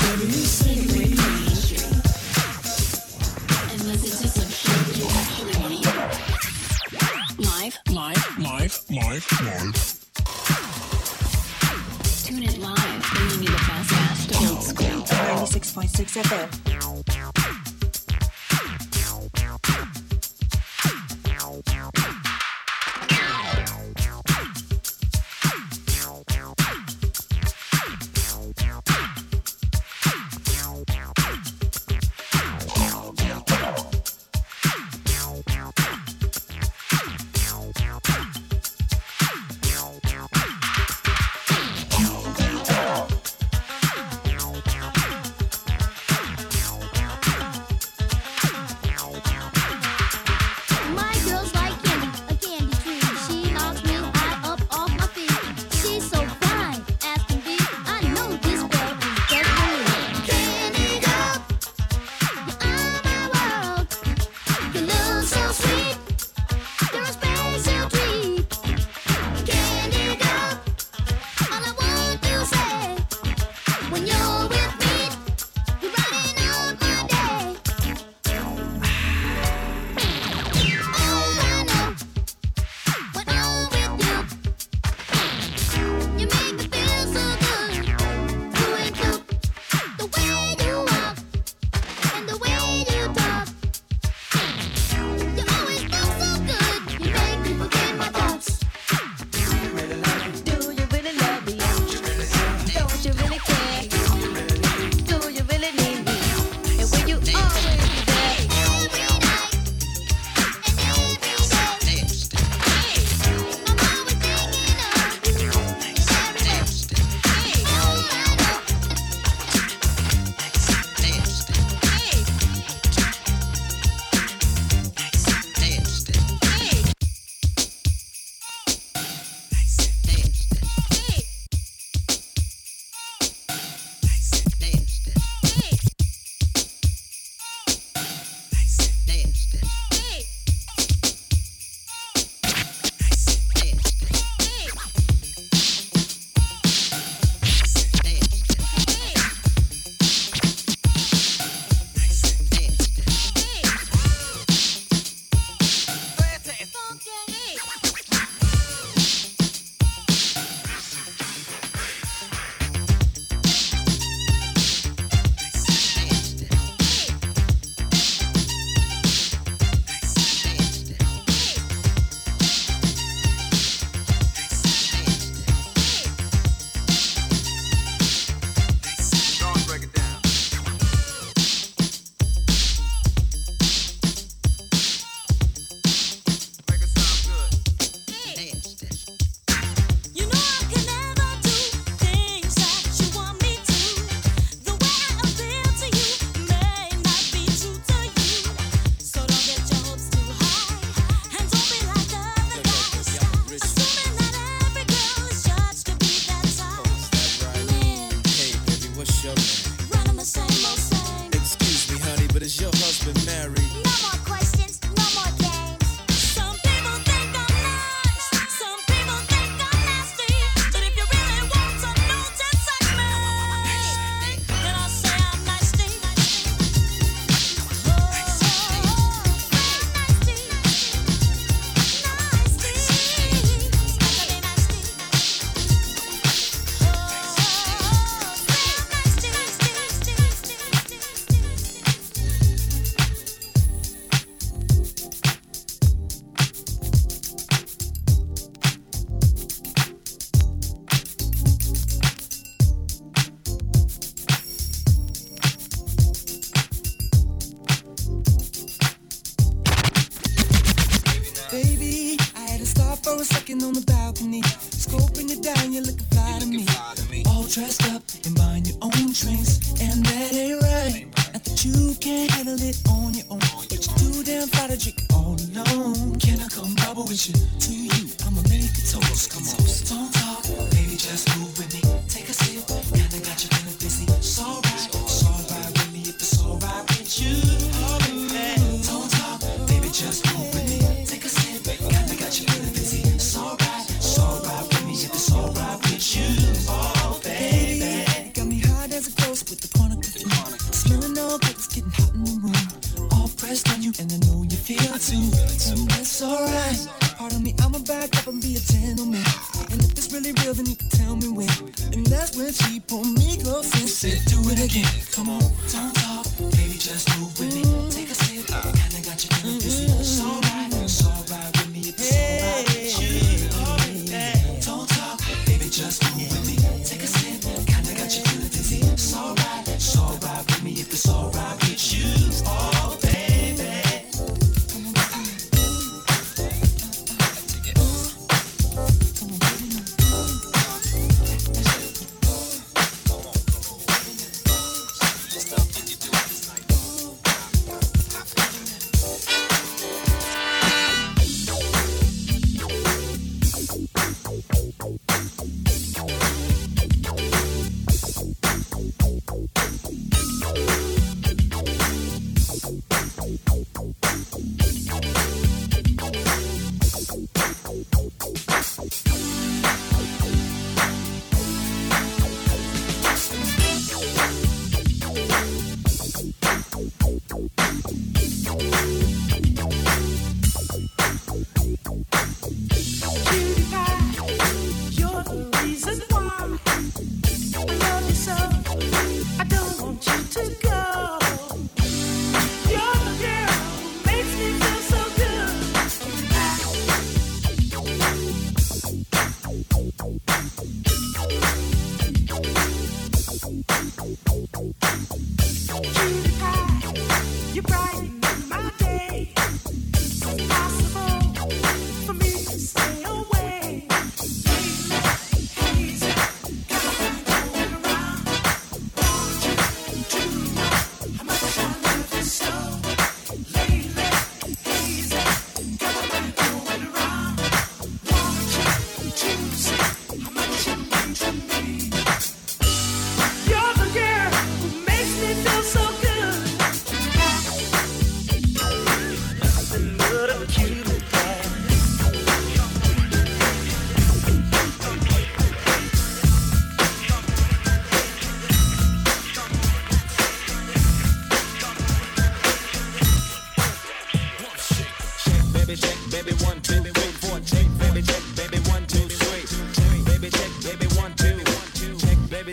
Baby, 0.00 0.26
you 0.26 0.44
send 0.46 0.92
me. 0.92 1.06
Live, 7.38 7.78
live, 7.90 8.38
live, 8.38 8.80
live, 8.90 9.26
live. 9.42 9.76
Tune 12.24 12.42
in 12.42 12.60
live, 12.60 13.02
bringing 13.14 13.42
you 13.42 13.48
the 13.48 13.60
best, 13.88 14.34
old 14.42 14.62
school. 14.62 15.02
96.6 15.02 16.22
FM. 16.22 17.65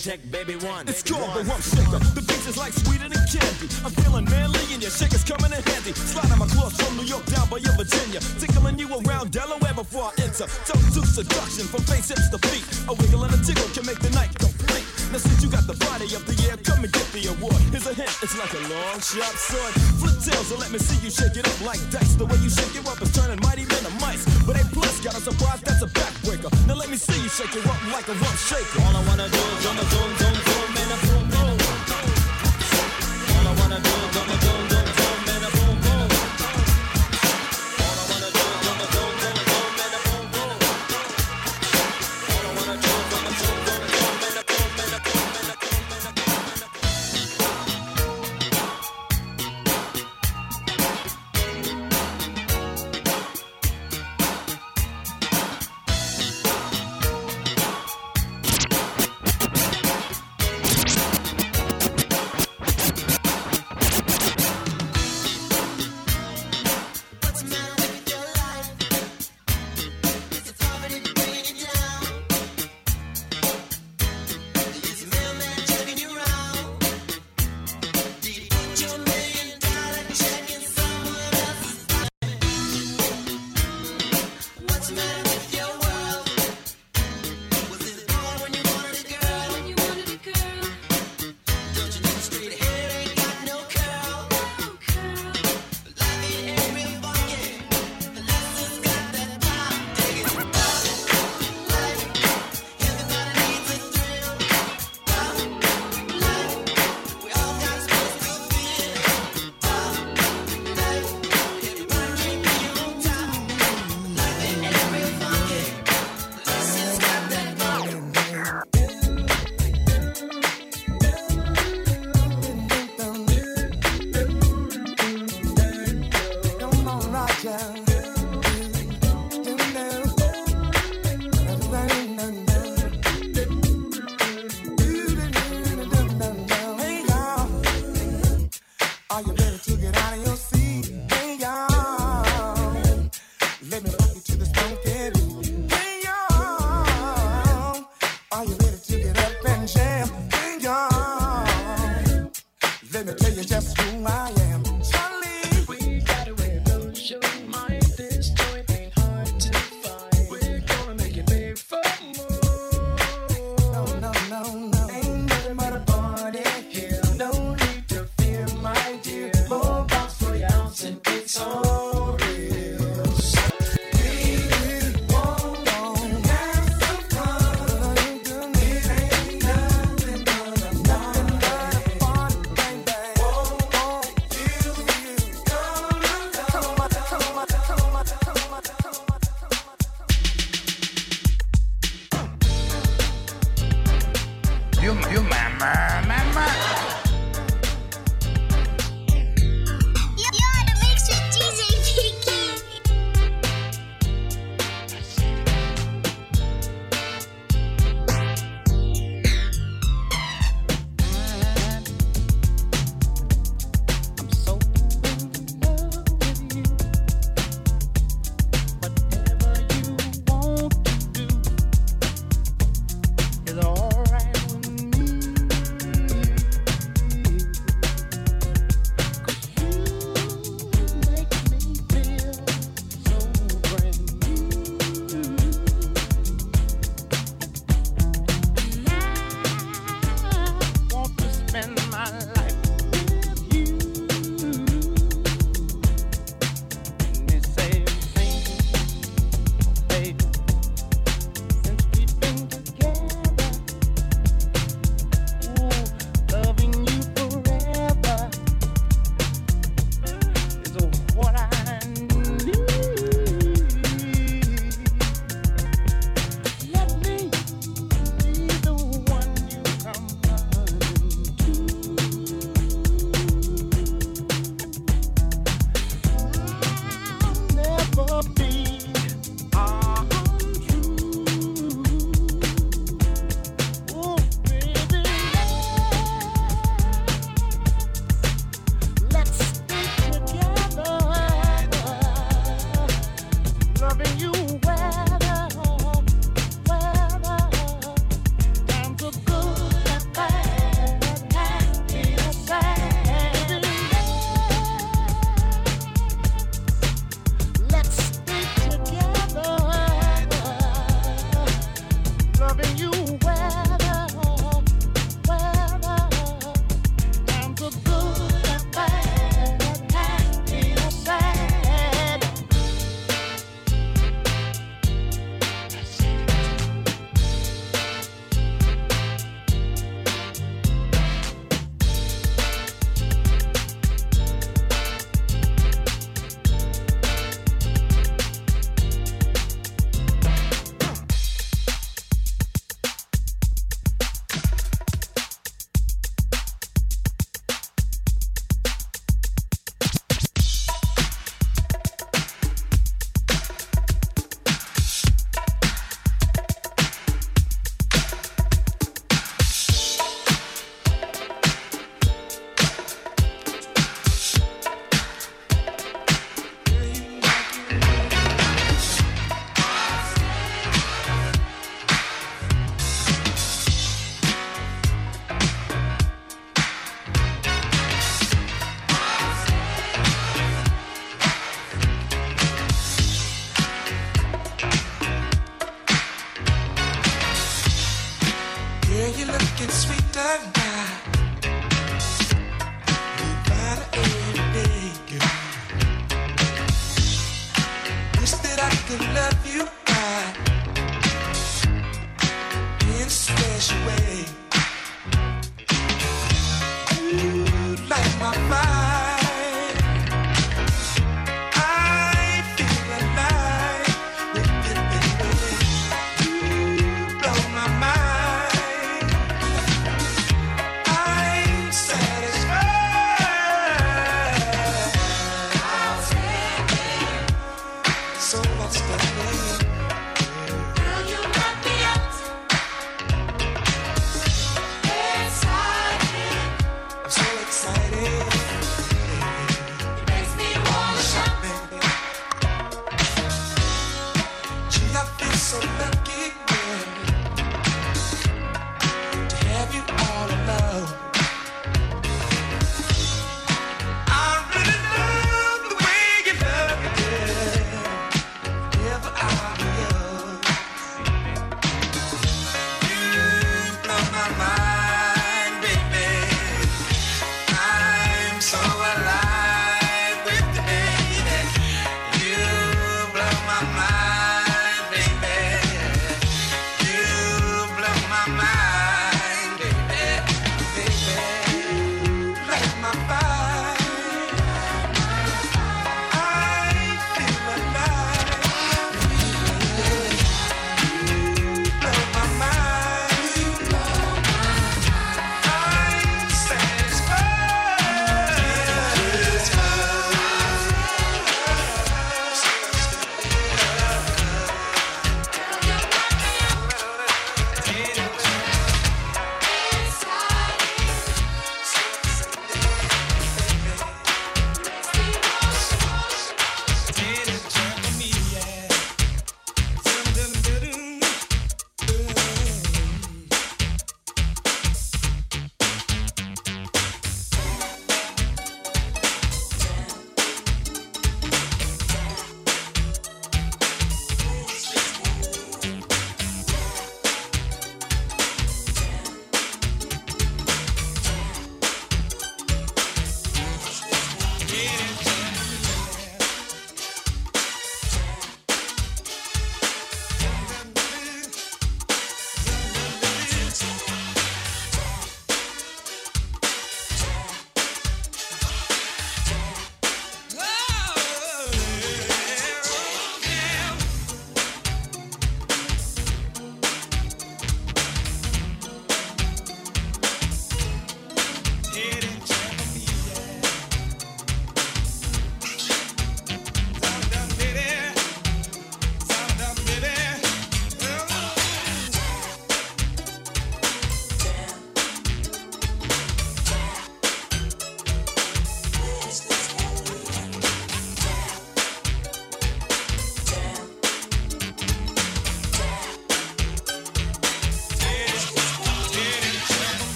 Check, 0.00 0.20
baby 0.30 0.56
one. 0.64 0.88
It's 0.88 1.04
called 1.04 1.28
the 1.36 1.44
rump 1.44 1.60
shaker. 1.60 2.00
The 2.16 2.24
beach 2.24 2.48
is 2.48 2.56
like 2.56 2.72
sweeter 2.72 3.12
than 3.12 3.20
candy. 3.28 3.68
I'm 3.84 3.92
feeling 3.92 4.24
manly 4.32 4.64
and 4.72 4.80
your 4.80 4.88
shaker's 4.88 5.20
coming 5.20 5.52
in 5.52 5.60
handy. 5.60 5.92
Sliding 5.92 6.40
my 6.40 6.48
clothes 6.48 6.72
from 6.80 6.96
New 6.96 7.04
York 7.04 7.20
down 7.28 7.52
by 7.52 7.60
your 7.60 7.76
Virginia. 7.76 8.16
Tickling 8.40 8.80
you 8.80 8.88
around 8.88 9.28
Delaware 9.28 9.76
before 9.76 10.08
I 10.08 10.24
enter. 10.24 10.48
Talk 10.64 10.80
to 10.96 11.04
seduction 11.04 11.68
from 11.68 11.84
face 11.84 12.08
hips 12.08 12.32
to 12.32 12.40
feet. 12.48 12.64
A 12.88 12.96
wiggle 12.96 13.28
and 13.28 13.34
a 13.36 13.40
tickle 13.44 13.68
can 13.76 13.84
make 13.84 14.00
the 14.00 14.08
night 14.16 14.32
complete. 14.40 14.88
Now 15.12 15.20
since 15.20 15.44
you 15.44 15.52
got 15.52 15.68
the 15.68 15.76
body 15.76 16.08
of 16.16 16.24
the 16.24 16.32
Here's 17.80 17.96
a 17.96 18.02
hint, 18.02 18.12
it's 18.20 18.36
like 18.36 18.52
a 18.52 18.60
long 18.68 19.00
sharp 19.00 19.36
sword. 19.40 19.72
Flip 19.96 20.12
tails 20.20 20.50
and 20.52 20.60
let 20.60 20.70
me 20.70 20.78
see 20.78 21.00
you 21.00 21.10
shake 21.10 21.32
it 21.32 21.48
up 21.48 21.60
like 21.64 21.80
dice. 21.88 22.12
The 22.14 22.26
way 22.26 22.36
you 22.44 22.50
shake 22.50 22.76
it 22.76 22.86
up 22.86 23.00
is 23.00 23.10
turning 23.16 23.40
mighty 23.40 23.64
men 23.64 23.80
to 23.88 23.92
mice. 24.04 24.20
But 24.44 24.60
A 24.60 24.64
plus 24.68 25.00
got 25.00 25.16
a 25.16 25.20
surprise, 25.20 25.62
that's 25.62 25.80
a 25.80 25.88
backbreaker. 25.88 26.52
Now 26.66 26.74
let 26.74 26.90
me 26.90 26.96
see 26.96 27.16
you 27.16 27.30
shake 27.30 27.56
it 27.56 27.64
up 27.64 27.80
like 27.88 28.06
a 28.08 28.12
rump 28.20 28.36
shaker. 28.36 28.84
All 28.84 28.92
I 28.92 29.00
wanna 29.08 29.32
do 29.32 29.40
is 29.40 29.64
zoom, 29.64 29.80
zoom, 29.80 30.10
zoom, 30.20 30.36
zoom, 30.44 30.69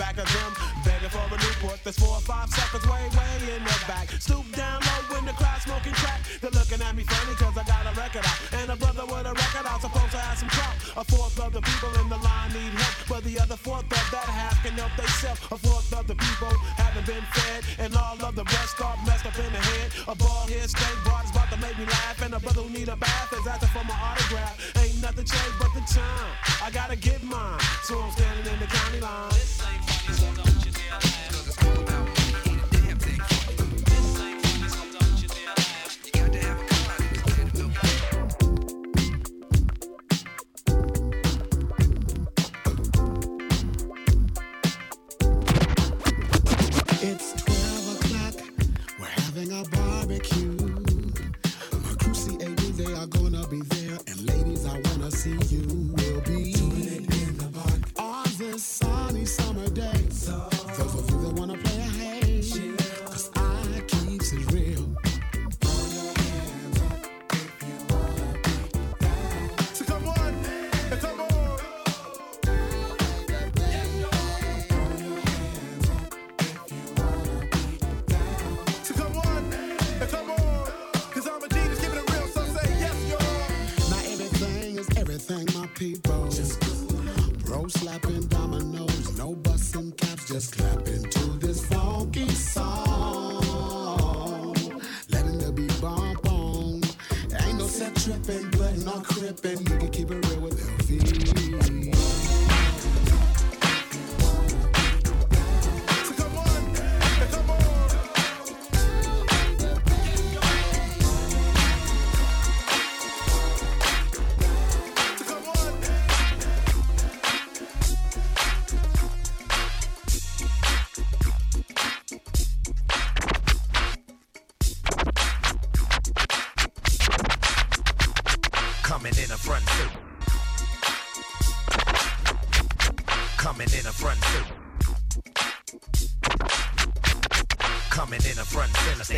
back 0.00 0.16
of 0.16 0.24
them, 0.32 0.50
begging 0.80 1.12
for 1.12 1.20
a 1.28 1.36
Newport 1.36 1.76
that's 1.84 2.00
four 2.00 2.16
or 2.16 2.24
five 2.24 2.48
seconds 2.48 2.88
way, 2.88 3.04
way 3.12 3.52
in 3.52 3.60
the 3.60 3.76
back. 3.84 4.08
Stoop 4.16 4.48
down 4.56 4.80
low 4.80 5.00
when 5.12 5.28
the 5.28 5.36
crowd 5.36 5.60
smoking 5.60 5.92
crack. 5.92 6.24
They're 6.40 6.56
looking 6.56 6.80
at 6.80 6.96
me 6.96 7.04
funny 7.04 7.36
cause 7.36 7.52
I 7.52 7.64
got 7.68 7.84
a 7.84 7.92
record 7.92 8.24
out. 8.24 8.38
And 8.56 8.72
a 8.72 8.76
brother 8.80 9.04
with 9.04 9.28
a 9.28 9.34
record 9.36 9.68
out 9.68 9.84
supposed 9.84 10.12
to 10.16 10.20
have 10.24 10.38
some 10.40 10.48
clout. 10.48 10.76
A 10.96 11.04
fourth 11.04 11.36
of 11.36 11.52
the 11.52 11.60
people 11.60 11.92
in 12.00 12.08
the 12.08 12.16
line 12.16 12.48
need 12.56 12.72
help, 12.80 12.96
but 13.12 13.20
the 13.28 13.36
other 13.44 13.60
fourth 13.60 13.84
of 13.92 14.06
that 14.08 14.24
half 14.24 14.56
can 14.64 14.72
help 14.72 14.96
sell 15.20 15.36
A 15.52 15.58
fourth 15.60 15.92
of 15.92 16.06
the 16.08 16.16
people 16.16 16.54
haven't 16.80 17.04
been 17.04 17.26
fed, 17.36 17.60
and 17.84 17.92
all 17.92 18.16
of 18.24 18.34
the 18.34 18.44
rest 18.56 18.80
are 18.80 18.96
messed 19.04 19.28
up 19.28 19.36
in 19.36 19.52
the 19.52 19.60
head. 19.60 19.92
A 20.08 20.14
bald 20.16 20.48
head, 20.48 20.64
stank 20.64 20.96
brought 21.04 21.28
is 21.28 21.30
about 21.30 21.52
to 21.52 21.58
make 21.60 21.76
me 21.76 21.84
laugh, 21.84 22.16
and 22.24 22.32
a 22.32 22.40
brother 22.40 22.64
who 22.64 22.72
need 22.72 22.88
a 22.88 22.96
bath 22.96 23.28
is 23.36 23.44
asking 23.44 23.68
for 23.68 23.84
my 23.84 23.96
autograph. 24.00 24.56
Ain't 24.80 24.89
nothing 25.02 25.24
changed 25.24 25.58
but 25.58 25.72
the 25.74 25.80
time. 25.92 26.32
I 26.62 26.70
gotta 26.70 26.96
get 26.96 27.22
mine, 27.22 27.60
so 27.84 27.98
I'm 28.00 28.10
standing 28.12 28.52
in 28.52 28.60
the 28.60 28.66
county 28.66 29.00
line. 29.00 30.59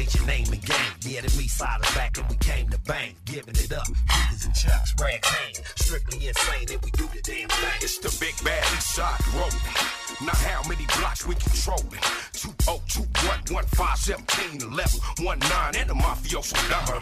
State 0.03 0.19
your 0.19 0.27
name 0.27 0.47
and. 0.53 0.63
Yeah, 1.05 1.21
the 1.21 1.43
east 1.43 1.59
side 1.59 1.81
is 1.83 1.95
back 1.95 2.17
and 2.19 2.29
we 2.29 2.37
came 2.37 2.69
to 2.71 2.79
bang. 2.81 3.15
Giving 3.25 3.55
it 3.55 3.73
up. 3.73 3.87
Beaters 3.87 4.45
and 4.45 4.55
chucks, 4.55 4.95
brand 4.95 5.23
cane. 5.23 5.65
Strictly 5.77 6.29
insane 6.29 6.69
and 6.71 6.83
we 6.83 6.91
do 6.93 7.09
the 7.13 7.21
damn 7.23 7.49
thing. 7.49 7.81
It's 7.81 7.99
the 7.99 8.15
big 8.19 8.35
bad 8.45 8.63
east 8.75 8.95
side 8.95 9.19
road. 9.35 9.53
Now 10.23 10.35
how 10.47 10.63
many 10.69 10.87
blocks 10.99 11.27
we 11.27 11.35
controlling? 11.35 12.01
2021, 12.33 13.65
15, 13.65 14.63
11, 14.63 15.01
19, 15.21 15.81
and 15.81 15.91
the 15.91 15.95
mafioso 15.95 16.55
down. 16.71 17.02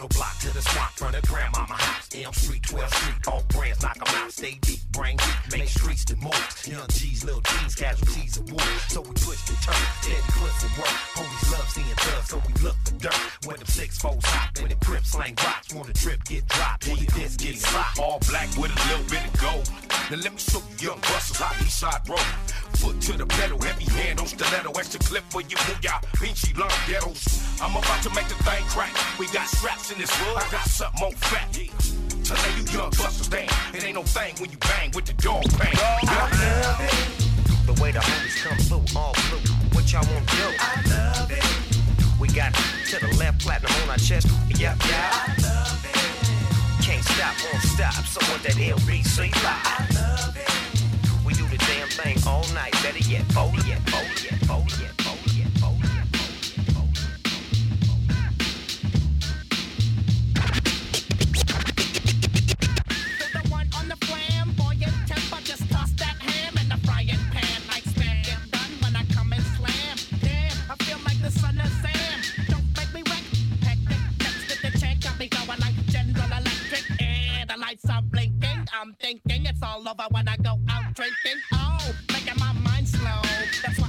It's 79.50 79.62
all 79.62 79.80
over 79.80 80.06
when 80.10 80.28
I 80.28 80.36
go 80.36 80.58
out 80.70 80.94
drinking. 80.94 81.40
Oh, 81.52 81.92
making 82.12 82.38
my 82.38 82.52
mind 82.52 82.88
slow. 82.88 83.20
That's 83.62 83.79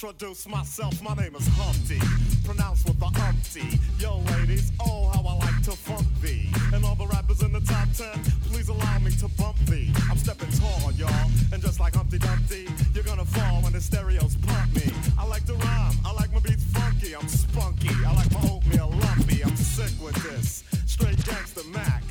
introduce 0.00 0.46
myself. 0.46 1.02
My 1.02 1.12
name 1.14 1.34
is 1.34 1.48
Humpty, 1.54 1.98
pronounced 2.44 2.86
with 2.86 3.00
the 3.00 3.06
umpty. 3.06 3.80
Yo, 3.98 4.18
ladies, 4.30 4.70
oh, 4.78 5.10
how 5.12 5.26
I 5.26 5.34
like 5.34 5.62
to 5.64 5.72
funk 5.72 6.06
thee. 6.22 6.48
And 6.72 6.84
all 6.84 6.94
the 6.94 7.08
rappers 7.08 7.42
in 7.42 7.50
the 7.50 7.60
top 7.60 7.88
ten, 7.96 8.14
please 8.46 8.68
allow 8.68 8.98
me 9.00 9.10
to 9.18 9.26
bump 9.36 9.58
thee. 9.66 9.90
I'm 10.08 10.16
stepping 10.16 10.52
tall, 10.52 10.92
y'all. 10.92 11.30
And 11.52 11.60
just 11.60 11.80
like 11.80 11.96
Humpty 11.96 12.18
Dumpty, 12.18 12.68
you're 12.94 13.02
gonna 13.02 13.24
fall 13.24 13.60
when 13.62 13.72
the 13.72 13.80
stereos 13.80 14.36
pump 14.36 14.72
me. 14.76 14.88
I 15.18 15.26
like 15.26 15.44
to 15.46 15.54
rhyme, 15.54 15.96
I 16.06 16.12
like 16.12 16.32
my 16.32 16.38
beats 16.38 16.62
funky, 16.72 17.16
I'm 17.16 17.26
spunky. 17.26 17.90
I 18.06 18.14
like 18.14 18.30
my 18.30 18.48
oatmeal 18.50 18.90
lumpy, 18.90 19.42
I'm 19.42 19.56
sick 19.56 19.90
with 20.00 20.14
this. 20.22 20.62
Straight 20.86 21.24
gangster 21.24 21.64
Mac. 21.74 22.04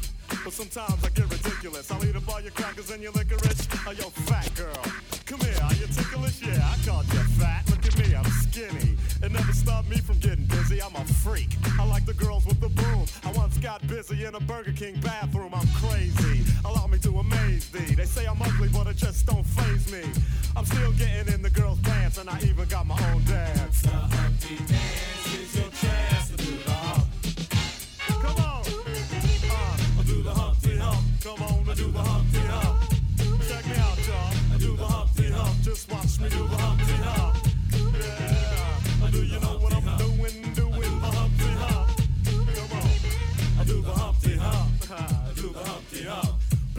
But 0.44 0.52
sometimes 0.52 1.04
I 1.06 1.10
get 1.10 1.32
ridiculous. 1.32 1.90
I'll 1.90 2.04
eat 2.04 2.18
up 2.18 2.28
all 2.28 2.42
your 2.42 2.52
crackers 2.52 2.92
and 2.92 3.02
your 3.02 3.14
licorice. 3.14 3.66
Oh, 3.88 3.92
yo, 3.92 4.10
fat 4.28 4.54
girl. 4.56 4.84
Come 5.26 5.40
here, 5.40 5.56
are 5.64 5.74
you 5.74 5.88
ticklish? 5.88 6.42
Yeah, 6.42 6.60
I 6.68 6.86
called 6.86 7.06
you 7.14 7.24
fat. 7.40 7.67
Stopped 9.58 9.90
me 9.90 9.98
from 9.98 10.20
getting 10.20 10.46
busy. 10.46 10.82
I'm 10.82 10.96
a 10.96 11.04
freak. 11.06 11.50
I 11.80 11.86
like 11.86 12.06
the 12.06 12.14
girls 12.14 12.46
with 12.46 12.60
the 12.60 12.70
boom. 12.70 13.06
I 13.26 13.32
once 13.32 13.58
got 13.58 13.86
busy 13.88 14.24
in 14.24 14.36
a 14.36 14.40
Burger 14.40 14.72
King 14.72 15.00
bathroom. 15.02 15.52
I'm 15.54 15.68
crazy. 15.82 16.46
Allow 16.64 16.86
me 16.88 17.00
to 17.00 17.20
amaze 17.20 17.68
thee. 17.70 17.96
They 17.96 18.06
say 18.06 18.28
I'm 18.28 18.40
ugly, 18.40 18.70
but 18.70 18.86
it 18.86 18.98
just 18.98 19.26
don't 19.26 19.44
phase 19.44 19.92
me. 19.92 20.04
I'm 20.56 20.66
still 20.66 20.92
getting 20.94 21.34
in 21.34 21.42
the 21.42 21.50
girls' 21.50 21.80
pants, 21.80 22.20
and 22.20 22.30
I 22.30 22.40
even 22.42 22.68
got 22.68 22.86
my 22.86 23.00
own 23.12 23.24
dance. 23.26 23.57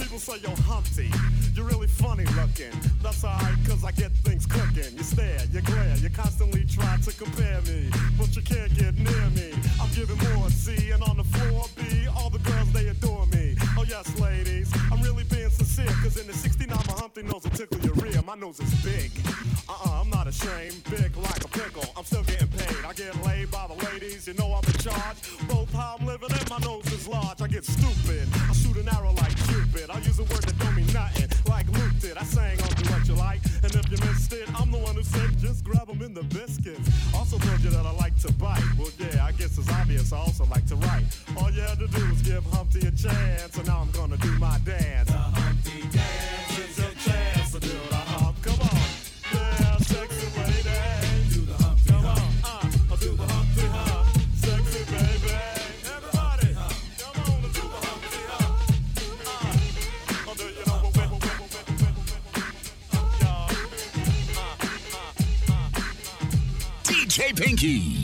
People 0.09 0.21
say 0.21 0.41
you're 0.41 0.57
Humpty, 0.65 1.11
you're 1.55 1.67
really 1.67 1.87
funny 1.87 2.25
looking. 2.33 2.73
That's 3.03 3.23
alright, 3.25 3.55
cause 3.67 3.85
I 3.85 3.93
get 3.93 4.11
things 4.25 4.47
cooking. 4.47 4.97
You 4.97 5.03
stare, 5.03 5.39
you 5.53 5.61
glare, 5.61 5.97
you 5.97 6.09
constantly 6.09 6.65
try 6.65 6.97
to 6.97 7.13
compare 7.13 7.61
me, 7.69 7.91
but 8.17 8.35
you 8.35 8.41
can't 8.41 8.75
get 8.75 8.97
near 8.97 9.29
me. 9.37 9.53
I'm 9.79 9.91
giving 9.93 10.17
more 10.33 10.49
C, 10.49 10.93
and 10.93 11.03
on 11.03 11.19
the 11.19 11.25
floor 11.25 11.67
B, 11.77 12.09
all 12.17 12.31
the 12.31 12.39
girls 12.39 12.73
they 12.73 12.89
adore 12.89 13.27
me. 13.27 13.55
Oh, 13.77 13.85
yes, 13.87 14.19
ladies, 14.19 14.73
I'm 14.91 15.03
really 15.03 15.25
being 15.25 15.51
sincere, 15.51 15.93
cause 16.03 16.17
in 16.17 16.27
the 16.27 16.33
69, 16.33 16.71
my 16.71 16.95
Humpty 16.95 17.23
nose 17.25 17.45
will 17.45 17.51
tickle 17.51 17.79
your 17.81 18.07
ear. 18.07 18.23
My 18.23 18.35
nose 18.35 18.61
is 18.61 18.73
big, 18.83 19.13
uh 19.69 19.73
uh-uh, 19.73 19.91
uh, 19.91 19.99
i 19.99 20.01
am 20.01 20.09
not 20.09 20.27
ashamed, 20.27 20.83
big 20.89 21.08
the 36.19 36.35
biscuits. 36.35 36.89
Also 37.15 37.39
told 37.39 37.61
you 37.61 37.71
that 37.71 37.87
I 37.87 37.93
like 37.93 38.17
to 38.21 38.33
bite. 38.35 38.63
Well, 38.79 38.91
yeah, 38.99 39.25
I 39.25 39.33
guess 39.33 39.57
it's 39.59 39.71
obvious. 39.71 40.13
I 40.13 40.19
also 40.19 40.45
like 40.47 40.67
to 40.67 40.77
write. 40.77 41.05
All 41.37 41.51
you 41.51 41.61
had 41.61 41.79
to 41.79 41.87
do 41.87 42.09
was 42.09 42.23
give 42.23 42.45
Humpty 42.47 42.81
a 42.81 42.91
chance, 42.91 43.57
and 43.57 43.67
now 43.67 43.81
I'm 43.81 43.91
gonna 43.91 44.17
do 44.17 44.33
my 44.39 44.59
dance. 44.65 45.11
Uh-huh. 45.11 45.48
Pinky. 67.35 67.98